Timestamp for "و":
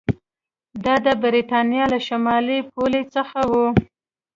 3.51-3.53